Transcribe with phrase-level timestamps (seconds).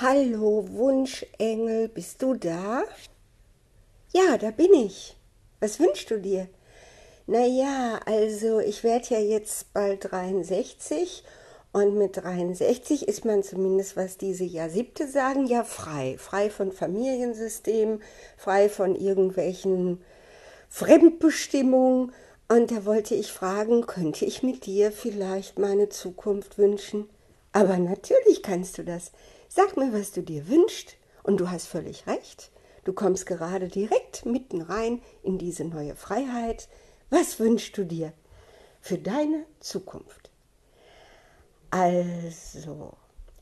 [0.00, 2.84] Hallo Wunschengel, bist du da?
[4.12, 5.16] Ja, da bin ich.
[5.58, 6.46] Was wünschst du dir?
[7.26, 11.24] Naja, also ich werde ja jetzt bald 63
[11.72, 16.14] und mit 63 ist man zumindest, was diese Jahr siebte sagen, ja frei.
[16.16, 18.00] Frei von Familiensystem,
[18.36, 20.00] frei von irgendwelchen
[20.68, 22.12] Fremdbestimmungen.
[22.48, 27.10] Und da wollte ich fragen, könnte ich mit dir vielleicht meine Zukunft wünschen?
[27.50, 29.10] Aber natürlich kannst du das.
[29.48, 30.96] Sag mir, was du dir wünschst.
[31.22, 32.50] Und du hast völlig recht.
[32.84, 36.68] Du kommst gerade direkt mitten rein in diese neue Freiheit.
[37.10, 38.12] Was wünschst du dir
[38.80, 40.30] für deine Zukunft?
[41.70, 42.94] Also,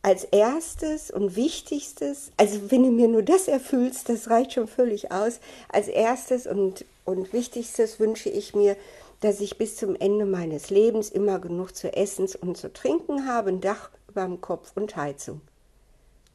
[0.02, 5.12] als erstes und wichtigstes, also wenn du mir nur das erfüllst, das reicht schon völlig
[5.12, 5.38] aus.
[5.68, 8.76] Als erstes und, und wichtigstes wünsche ich mir,
[9.20, 13.50] dass ich bis zum Ende meines Lebens immer genug zu essen und zu trinken habe,
[13.50, 15.40] ein Dach über dem Kopf und Heizung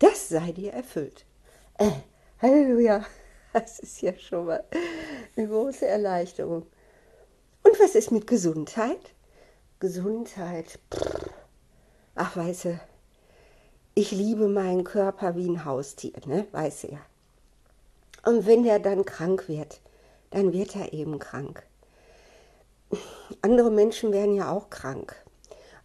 [0.01, 1.25] das sei dir erfüllt.
[1.77, 1.91] Äh,
[2.41, 3.05] Halleluja,
[3.53, 4.63] das ist ja schon mal
[5.35, 6.65] eine große Erleichterung.
[7.63, 9.13] Und was ist mit Gesundheit?
[9.79, 10.79] Gesundheit,
[12.15, 12.79] ach weißt du,
[13.93, 16.99] ich liebe meinen Körper wie ein Haustier, ne, weißt du ja.
[18.23, 19.81] Und wenn der dann krank wird,
[20.29, 21.63] dann wird er eben krank.
[23.41, 25.15] Andere Menschen werden ja auch krank.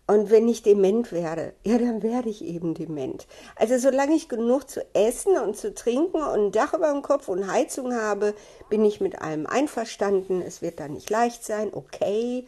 [0.09, 3.27] Und wenn ich dement werde, ja, dann werde ich eben dement.
[3.57, 7.27] Also solange ich genug zu essen und zu trinken und ein Dach über dem Kopf
[7.29, 8.35] und Heizung habe,
[8.71, 10.43] bin ich mit allem einverstanden.
[10.43, 12.47] Es wird dann nicht leicht sein, okay.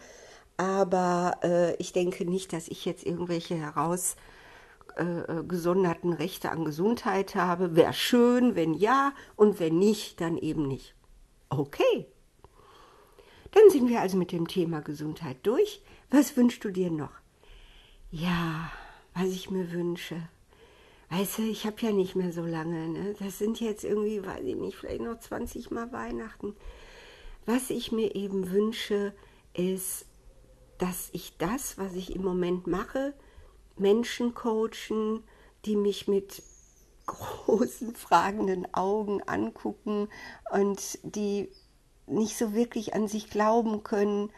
[0.56, 7.75] Aber äh, ich denke nicht, dass ich jetzt irgendwelche herausgesonderten äh, Rechte an Gesundheit habe.
[7.75, 10.95] Wäre schön, wenn ja, und wenn nicht, dann eben nicht.
[11.48, 12.06] Okay.
[13.51, 15.83] Dann sind wir also mit dem Thema Gesundheit durch.
[16.11, 17.17] Was wünschst du dir noch?
[18.11, 18.73] Ja,
[19.14, 20.17] was ich mir wünsche.
[21.11, 22.89] Weißt du, ich habe ja nicht mehr so lange.
[22.89, 23.14] Ne?
[23.19, 26.56] Das sind jetzt irgendwie, weiß ich nicht, vielleicht noch 20 Mal Weihnachten.
[27.45, 29.13] Was ich mir eben wünsche,
[29.52, 30.07] ist,
[30.79, 33.13] dass ich das, was ich im Moment mache,
[33.77, 35.23] Menschen coachen,
[35.67, 36.42] die mich mit
[37.07, 40.08] großen fragenden Augen angucken
[40.51, 41.51] und die
[42.07, 44.30] nicht so wirklich an sich glauben können.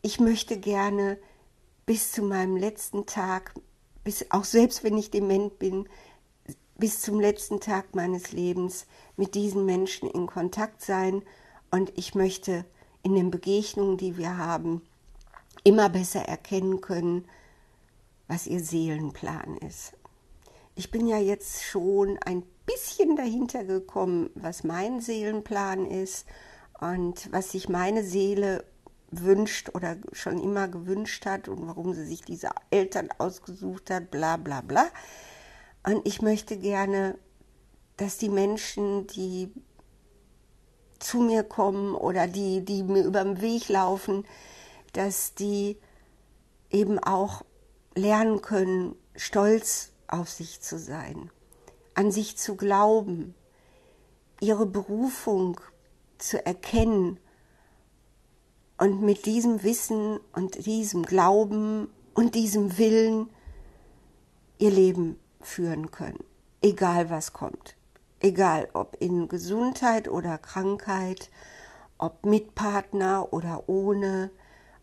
[0.00, 1.18] Ich möchte gerne
[1.86, 3.54] bis zu meinem letzten Tag,
[4.04, 5.88] bis, auch selbst wenn ich dement bin,
[6.76, 11.22] bis zum letzten Tag meines Lebens mit diesen Menschen in Kontakt sein
[11.70, 12.64] und ich möchte
[13.02, 14.82] in den Begegnungen, die wir haben,
[15.64, 17.24] immer besser erkennen können,
[18.28, 19.92] was ihr Seelenplan ist.
[20.74, 26.26] Ich bin ja jetzt schon ein bisschen dahinter gekommen, was mein Seelenplan ist
[26.80, 28.64] und was sich meine Seele
[29.12, 34.36] wünscht oder schon immer gewünscht hat und warum sie sich diese Eltern ausgesucht hat, bla
[34.36, 34.86] bla bla.
[35.84, 37.18] Und ich möchte gerne,
[37.96, 39.52] dass die Menschen, die
[40.98, 44.24] zu mir kommen oder die, die mir über den Weg laufen,
[44.92, 45.76] dass die
[46.70, 47.44] eben auch
[47.94, 51.30] lernen können, stolz auf sich zu sein,
[51.94, 53.34] an sich zu glauben,
[54.40, 55.60] ihre Berufung
[56.18, 57.18] zu erkennen
[58.82, 63.30] und mit diesem Wissen und diesem Glauben und diesem Willen
[64.58, 66.24] ihr Leben führen können,
[66.62, 67.76] egal was kommt.
[68.18, 71.30] Egal ob in Gesundheit oder Krankheit,
[71.96, 74.32] ob mit Partner oder ohne,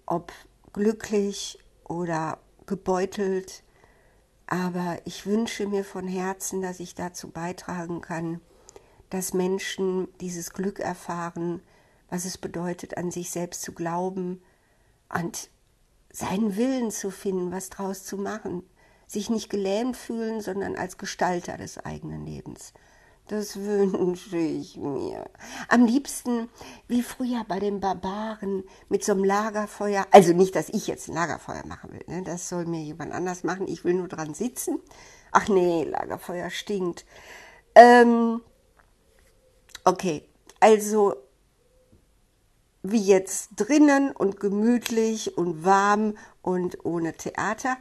[0.05, 0.31] ob
[0.71, 2.37] glücklich oder
[2.67, 3.63] gebeutelt.
[4.47, 8.39] Aber ich wünsche mir von Herzen, dass ich dazu beitragen kann,
[9.09, 11.61] dass Menschen dieses Glück erfahren,
[12.09, 14.41] was es bedeutet, an sich selbst zu glauben
[15.13, 15.49] und
[16.11, 18.63] seinen Willen zu finden, was draus zu machen,
[19.07, 22.73] sich nicht gelähmt fühlen, sondern als Gestalter des eigenen Lebens.
[23.27, 25.29] Das wünsche ich mir.
[25.67, 26.49] Am liebsten
[26.87, 30.05] wie früher bei den Barbaren mit so einem Lagerfeuer.
[30.11, 32.03] Also nicht, dass ich jetzt ein Lagerfeuer machen will.
[32.07, 32.23] Ne?
[32.23, 33.67] Das soll mir jemand anders machen.
[33.67, 34.79] Ich will nur dran sitzen.
[35.31, 37.05] Ach nee, Lagerfeuer stinkt.
[37.75, 38.41] Ähm,
[39.85, 40.27] okay,
[40.59, 41.13] also
[42.83, 47.77] wie jetzt drinnen und gemütlich und warm und ohne Theater,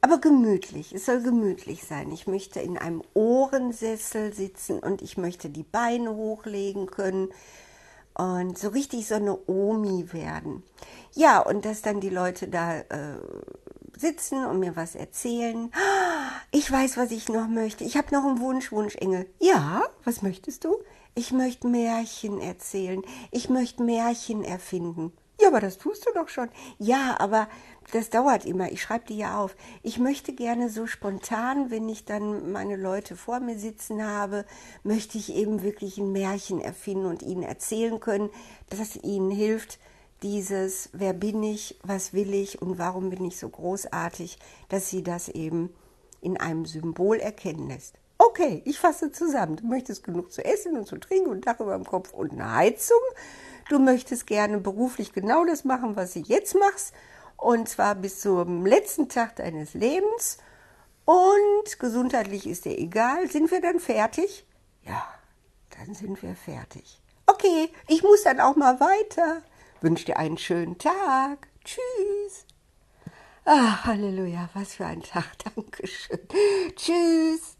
[0.00, 0.92] aber gemütlich.
[0.92, 2.12] Es soll gemütlich sein.
[2.12, 7.28] Ich möchte in einem Ohrensessel sitzen und ich möchte die Beine hochlegen können
[8.14, 10.62] und so richtig so eine Omi werden.
[11.14, 12.84] Ja, und dass dann die Leute da äh,
[13.98, 15.72] sitzen und mir was erzählen.
[16.50, 17.84] Ich weiß, was ich noch möchte.
[17.84, 19.28] Ich habe noch einen Wunsch, Wunschengel.
[19.38, 20.76] Ja, was möchtest du?
[21.14, 23.02] Ich möchte Märchen erzählen.
[23.30, 25.12] Ich möchte Märchen erfinden.
[25.40, 26.48] Ja, aber das tust du doch schon.
[26.78, 27.48] Ja, aber
[27.92, 28.72] das dauert immer.
[28.72, 29.56] Ich schreibe die ja auf.
[29.82, 34.44] Ich möchte gerne so spontan, wenn ich dann meine Leute vor mir sitzen habe,
[34.82, 38.30] möchte ich eben wirklich ein Märchen erfinden und ihnen erzählen können,
[38.68, 39.78] dass es ihnen hilft,
[40.22, 44.38] dieses Wer bin ich, was will ich und warum bin ich so großartig,
[44.68, 45.72] dass sie das eben
[46.20, 47.94] in einem Symbol erkennen lässt.
[48.18, 49.56] Okay, ich fasse zusammen.
[49.56, 52.52] Du möchtest genug zu essen und zu trinken und Dach über dem Kopf und eine
[52.52, 53.00] Heizung.
[53.68, 56.92] Du möchtest gerne beruflich genau das machen, was du jetzt machst.
[57.36, 60.38] Und zwar bis zum letzten Tag deines Lebens.
[61.04, 63.30] Und gesundheitlich ist dir egal.
[63.30, 64.44] Sind wir dann fertig?
[64.82, 65.06] Ja,
[65.78, 67.00] dann sind wir fertig.
[67.26, 69.42] Okay, ich muss dann auch mal weiter.
[69.80, 71.48] Wünsche dir einen schönen Tag.
[71.64, 72.46] Tschüss.
[73.44, 75.36] Ah, Halleluja, was für ein Tag.
[75.54, 76.20] Dankeschön.
[76.74, 77.57] Tschüss.